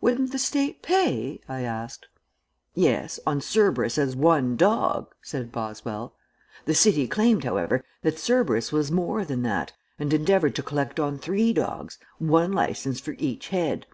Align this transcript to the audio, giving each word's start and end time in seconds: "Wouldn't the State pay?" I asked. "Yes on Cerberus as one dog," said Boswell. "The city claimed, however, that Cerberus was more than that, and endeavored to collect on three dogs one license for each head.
"Wouldn't 0.00 0.30
the 0.30 0.38
State 0.38 0.80
pay?" 0.80 1.40
I 1.48 1.62
asked. 1.62 2.06
"Yes 2.76 3.18
on 3.26 3.40
Cerberus 3.40 3.98
as 3.98 4.14
one 4.14 4.54
dog," 4.54 5.12
said 5.22 5.50
Boswell. 5.50 6.14
"The 6.66 6.74
city 6.76 7.08
claimed, 7.08 7.42
however, 7.42 7.84
that 8.02 8.16
Cerberus 8.18 8.70
was 8.70 8.92
more 8.92 9.24
than 9.24 9.42
that, 9.42 9.72
and 9.98 10.12
endeavored 10.14 10.54
to 10.54 10.62
collect 10.62 11.00
on 11.00 11.18
three 11.18 11.52
dogs 11.52 11.98
one 12.18 12.52
license 12.52 13.00
for 13.00 13.16
each 13.18 13.48
head. 13.48 13.86